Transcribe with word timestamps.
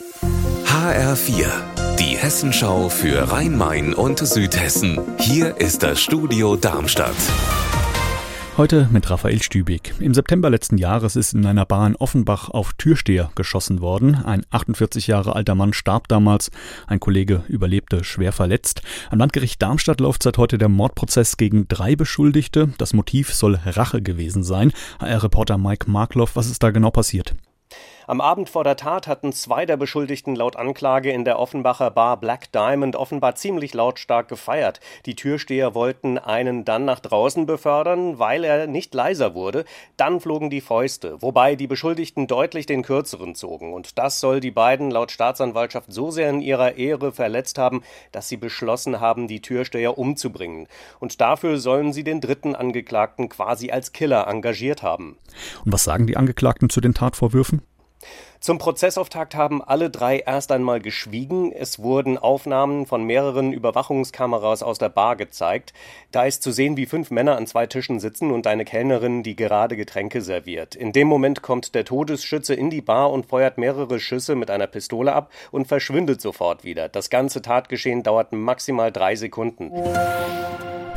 HR4, 0.00 1.96
die 1.98 2.16
Hessenschau 2.16 2.88
für 2.88 3.32
Rhein-Main 3.32 3.94
und 3.94 4.20
Südhessen. 4.20 5.00
Hier 5.18 5.56
ist 5.56 5.82
das 5.82 6.00
Studio 6.00 6.54
Darmstadt. 6.54 7.16
Heute 8.56 8.88
mit 8.92 9.10
Raphael 9.10 9.42
Stübig. 9.42 9.94
Im 9.98 10.14
September 10.14 10.50
letzten 10.50 10.78
Jahres 10.78 11.16
ist 11.16 11.34
in 11.34 11.44
einer 11.46 11.66
Bar 11.66 11.84
in 11.88 11.96
Offenbach 11.96 12.48
auf 12.48 12.74
Türsteher 12.74 13.32
geschossen 13.34 13.80
worden. 13.80 14.14
Ein 14.14 14.46
48 14.50 15.08
Jahre 15.08 15.34
alter 15.34 15.56
Mann 15.56 15.72
starb 15.72 16.06
damals. 16.06 16.52
Ein 16.86 17.00
Kollege 17.00 17.42
überlebte 17.48 18.04
schwer 18.04 18.30
verletzt. 18.30 18.82
Am 19.10 19.18
Landgericht 19.18 19.60
Darmstadt 19.60 19.98
läuft 19.98 20.22
seit 20.22 20.38
heute 20.38 20.58
der 20.58 20.68
Mordprozess 20.68 21.36
gegen 21.36 21.66
drei 21.66 21.96
Beschuldigte. 21.96 22.68
Das 22.78 22.94
Motiv 22.94 23.34
soll 23.34 23.58
Rache 23.66 24.00
gewesen 24.00 24.44
sein. 24.44 24.72
HR-Reporter 25.00 25.58
Mike 25.58 25.90
Markloff, 25.90 26.36
was 26.36 26.48
ist 26.48 26.62
da 26.62 26.70
genau 26.70 26.92
passiert? 26.92 27.34
Am 28.08 28.22
Abend 28.22 28.48
vor 28.48 28.64
der 28.64 28.76
Tat 28.76 29.06
hatten 29.06 29.34
zwei 29.34 29.66
der 29.66 29.76
Beschuldigten 29.76 30.34
laut 30.34 30.56
Anklage 30.56 31.12
in 31.12 31.26
der 31.26 31.38
Offenbacher 31.38 31.90
Bar 31.90 32.16
Black 32.16 32.50
Diamond 32.52 32.96
offenbar 32.96 33.34
ziemlich 33.34 33.74
lautstark 33.74 34.28
gefeiert. 34.28 34.80
Die 35.04 35.14
Türsteher 35.14 35.74
wollten 35.74 36.16
einen 36.16 36.64
dann 36.64 36.86
nach 36.86 37.00
draußen 37.00 37.44
befördern, 37.44 38.18
weil 38.18 38.44
er 38.44 38.66
nicht 38.66 38.94
leiser 38.94 39.34
wurde. 39.34 39.66
Dann 39.98 40.20
flogen 40.20 40.48
die 40.48 40.62
Fäuste, 40.62 41.20
wobei 41.20 41.54
die 41.54 41.66
Beschuldigten 41.66 42.26
deutlich 42.26 42.64
den 42.64 42.80
kürzeren 42.82 43.34
zogen. 43.34 43.74
Und 43.74 43.98
das 43.98 44.20
soll 44.20 44.40
die 44.40 44.52
beiden 44.52 44.90
laut 44.90 45.10
Staatsanwaltschaft 45.10 45.92
so 45.92 46.10
sehr 46.10 46.30
in 46.30 46.40
ihrer 46.40 46.76
Ehre 46.78 47.12
verletzt 47.12 47.58
haben, 47.58 47.82
dass 48.10 48.30
sie 48.30 48.38
beschlossen 48.38 49.00
haben, 49.00 49.28
die 49.28 49.42
Türsteher 49.42 49.98
umzubringen. 49.98 50.66
Und 50.98 51.20
dafür 51.20 51.58
sollen 51.58 51.92
sie 51.92 52.04
den 52.04 52.22
dritten 52.22 52.54
Angeklagten 52.54 53.28
quasi 53.28 53.70
als 53.70 53.92
Killer 53.92 54.26
engagiert 54.28 54.82
haben. 54.82 55.18
Und 55.66 55.74
was 55.74 55.84
sagen 55.84 56.06
die 56.06 56.16
Angeklagten 56.16 56.70
zu 56.70 56.80
den 56.80 56.94
Tatvorwürfen? 56.94 57.60
Zum 58.40 58.58
Prozessauftakt 58.58 59.34
haben 59.34 59.62
alle 59.62 59.90
drei 59.90 60.20
erst 60.20 60.52
einmal 60.52 60.80
geschwiegen. 60.80 61.52
Es 61.52 61.80
wurden 61.80 62.16
Aufnahmen 62.16 62.86
von 62.86 63.02
mehreren 63.02 63.52
Überwachungskameras 63.52 64.62
aus 64.62 64.78
der 64.78 64.90
Bar 64.90 65.16
gezeigt. 65.16 65.72
Da 66.12 66.24
ist 66.24 66.42
zu 66.42 66.52
sehen, 66.52 66.76
wie 66.76 66.86
fünf 66.86 67.10
Männer 67.10 67.36
an 67.36 67.48
zwei 67.48 67.66
Tischen 67.66 67.98
sitzen 67.98 68.30
und 68.30 68.46
eine 68.46 68.64
Kellnerin, 68.64 69.24
die 69.24 69.34
gerade 69.34 69.76
Getränke 69.76 70.22
serviert. 70.22 70.76
In 70.76 70.92
dem 70.92 71.08
Moment 71.08 71.42
kommt 71.42 71.74
der 71.74 71.84
Todesschütze 71.84 72.54
in 72.54 72.70
die 72.70 72.80
Bar 72.80 73.10
und 73.10 73.26
feuert 73.26 73.58
mehrere 73.58 73.98
Schüsse 73.98 74.36
mit 74.36 74.50
einer 74.50 74.68
Pistole 74.68 75.12
ab 75.12 75.32
und 75.50 75.66
verschwindet 75.66 76.20
sofort 76.20 76.62
wieder. 76.62 76.88
Das 76.88 77.10
ganze 77.10 77.42
Tatgeschehen 77.42 78.04
dauert 78.04 78.32
maximal 78.32 78.92
drei 78.92 79.16
Sekunden. 79.16 79.72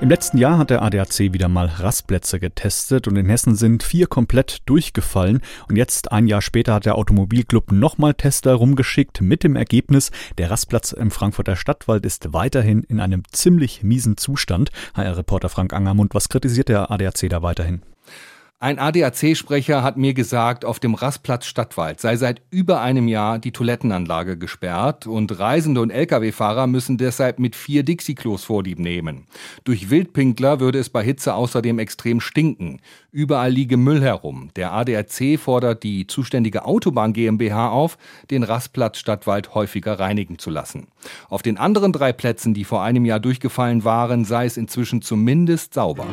Im 0.00 0.08
letzten 0.08 0.38
Jahr 0.38 0.58
hat 0.58 0.70
der 0.70 0.82
ADAC 0.82 1.32
wieder 1.32 1.48
mal 1.48 1.66
Rastplätze 1.66 2.40
getestet 2.40 3.06
und 3.06 3.16
in 3.16 3.28
Hessen 3.28 3.54
sind 3.54 3.84
vier 3.84 4.08
komplett 4.08 4.62
durchgefallen. 4.66 5.40
Und 5.68 5.76
jetzt, 5.76 6.10
ein 6.10 6.26
Jahr 6.26 6.42
später, 6.42 6.74
hat 6.74 6.86
der 6.86 6.96
Automobilclub 6.96 7.70
nochmal 7.70 8.14
Tester 8.14 8.54
rumgeschickt 8.54 9.20
mit 9.20 9.44
dem 9.44 9.54
Ergebnis, 9.54 10.10
der 10.38 10.50
Rastplatz 10.50 10.90
im 10.92 11.12
Frankfurter 11.12 11.54
Stadtwald 11.54 12.04
ist 12.04 12.32
weiterhin 12.32 12.82
in 12.82 12.98
einem 12.98 13.22
ziemlich 13.30 13.84
miesen 13.84 14.16
Zustand. 14.16 14.70
HR-Reporter 14.94 15.48
Frank 15.48 15.72
Angermund, 15.72 16.14
was 16.14 16.28
kritisiert 16.28 16.68
der 16.68 16.90
ADAC 16.90 17.28
da 17.28 17.42
weiterhin? 17.42 17.82
Ein 18.62 18.78
ADAC-Sprecher 18.78 19.82
hat 19.82 19.96
mir 19.96 20.14
gesagt, 20.14 20.64
auf 20.64 20.78
dem 20.78 20.94
Rastplatz 20.94 21.46
Stadtwald 21.46 21.98
sei 21.98 22.14
seit 22.14 22.42
über 22.50 22.80
einem 22.80 23.08
Jahr 23.08 23.40
die 23.40 23.50
Toilettenanlage 23.50 24.38
gesperrt 24.38 25.08
und 25.08 25.36
Reisende 25.36 25.80
und 25.80 25.90
Lkw-Fahrer 25.90 26.68
müssen 26.68 26.96
deshalb 26.96 27.40
mit 27.40 27.56
vier 27.56 27.82
Dixie-Klos 27.82 28.44
Vorlieb 28.44 28.78
nehmen. 28.78 29.26
Durch 29.64 29.90
Wildpinkler 29.90 30.60
würde 30.60 30.78
es 30.78 30.90
bei 30.90 31.02
Hitze 31.02 31.34
außerdem 31.34 31.80
extrem 31.80 32.20
stinken. 32.20 32.80
Überall 33.10 33.50
liege 33.50 33.76
Müll 33.76 34.00
herum. 34.00 34.50
Der 34.54 34.72
ADAC 34.72 35.40
fordert 35.40 35.82
die 35.82 36.06
zuständige 36.06 36.64
Autobahn 36.64 37.14
GmbH 37.14 37.68
auf, 37.68 37.98
den 38.30 38.44
Rastplatz 38.44 38.98
Stadtwald 38.98 39.56
häufiger 39.56 39.98
reinigen 39.98 40.38
zu 40.38 40.50
lassen. 40.50 40.86
Auf 41.28 41.42
den 41.42 41.58
anderen 41.58 41.92
drei 41.92 42.12
Plätzen, 42.12 42.54
die 42.54 42.62
vor 42.62 42.84
einem 42.84 43.06
Jahr 43.06 43.18
durchgefallen 43.18 43.82
waren, 43.82 44.24
sei 44.24 44.46
es 44.46 44.56
inzwischen 44.56 45.02
zumindest 45.02 45.74
sauber. 45.74 46.06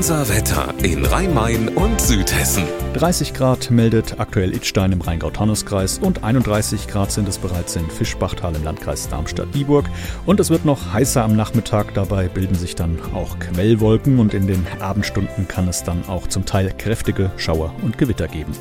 Unser 0.00 0.30
Wetter 0.30 0.72
in 0.82 1.04
Rhein-Main 1.04 1.68
und 1.68 2.00
Südhessen. 2.00 2.64
30 2.94 3.34
Grad 3.34 3.70
meldet 3.70 4.18
aktuell 4.18 4.54
Idstein 4.54 4.92
im 4.92 5.02
Rheingau-Taunus-Kreis 5.02 5.98
und 5.98 6.24
31 6.24 6.88
Grad 6.88 7.12
sind 7.12 7.28
es 7.28 7.36
bereits 7.36 7.76
in 7.76 7.86
Fischbachtal 7.90 8.56
im 8.56 8.64
Landkreis 8.64 9.10
Darmstadt-Dieburg. 9.10 9.84
Und 10.24 10.40
es 10.40 10.48
wird 10.48 10.64
noch 10.64 10.94
heißer 10.94 11.22
am 11.22 11.36
Nachmittag. 11.36 11.92
Dabei 11.92 12.28
bilden 12.28 12.54
sich 12.54 12.74
dann 12.74 12.98
auch 13.12 13.38
Quellwolken 13.40 14.20
und 14.20 14.32
in 14.32 14.46
den 14.46 14.66
Abendstunden 14.80 15.46
kann 15.46 15.68
es 15.68 15.84
dann 15.84 16.08
auch 16.08 16.28
zum 16.28 16.46
Teil 16.46 16.72
kräftige 16.78 17.30
Schauer 17.36 17.74
und 17.82 17.98
Gewitter 17.98 18.26
geben. 18.26 18.52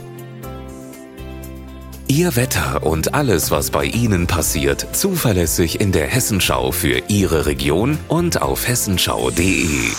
Ihr 2.10 2.36
Wetter 2.36 2.84
und 2.84 3.14
alles, 3.14 3.50
was 3.50 3.72
bei 3.72 3.86
Ihnen 3.86 4.28
passiert, 4.28 4.86
zuverlässig 4.92 5.80
in 5.80 5.94
der 5.94 6.08
Hessenschau 6.08 6.74
für 6.74 7.02
Ihre 7.08 7.46
Region 7.46 7.98
und 8.10 8.42
auf 8.42 8.68
hessenschau.de. 8.68 9.94